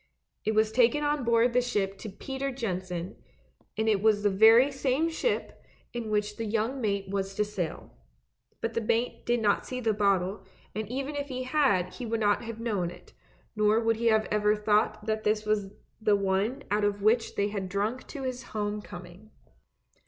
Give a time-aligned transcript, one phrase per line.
[0.43, 3.17] It was taken on board the ship to Peter Jensen,
[3.77, 7.91] and it was the very same ship in which the young mate was to sail.
[8.61, 10.43] But the mate did not see the bottle,
[10.73, 13.13] and even if he had he would not have known it,
[13.55, 15.69] nor would he ever have thought that it was
[16.01, 19.29] the one out of which they had drunk to his home coming.